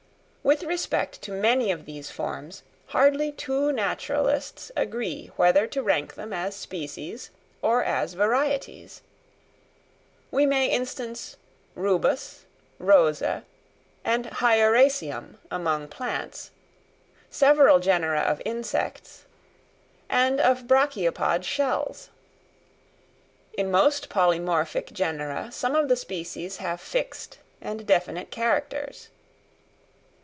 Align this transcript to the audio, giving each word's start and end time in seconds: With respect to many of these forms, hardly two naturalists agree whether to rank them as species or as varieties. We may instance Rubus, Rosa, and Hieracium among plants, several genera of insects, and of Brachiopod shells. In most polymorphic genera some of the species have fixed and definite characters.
With 0.43 0.63
respect 0.63 1.21
to 1.21 1.31
many 1.33 1.71
of 1.71 1.85
these 1.85 2.09
forms, 2.09 2.63
hardly 2.87 3.31
two 3.31 3.71
naturalists 3.71 4.71
agree 4.75 5.29
whether 5.35 5.67
to 5.67 5.83
rank 5.83 6.15
them 6.15 6.33
as 6.33 6.55
species 6.55 7.29
or 7.61 7.83
as 7.83 8.15
varieties. 8.15 9.03
We 10.31 10.47
may 10.47 10.65
instance 10.67 11.37
Rubus, 11.75 12.45
Rosa, 12.79 13.45
and 14.03 14.25
Hieracium 14.25 15.37
among 15.51 15.89
plants, 15.89 16.49
several 17.29 17.79
genera 17.79 18.21
of 18.21 18.41
insects, 18.43 19.25
and 20.09 20.39
of 20.41 20.67
Brachiopod 20.67 21.43
shells. 21.43 22.09
In 23.53 23.69
most 23.69 24.09
polymorphic 24.09 24.91
genera 24.91 25.51
some 25.51 25.75
of 25.75 25.87
the 25.87 25.95
species 25.95 26.57
have 26.57 26.81
fixed 26.81 27.37
and 27.61 27.85
definite 27.85 28.31
characters. 28.31 29.09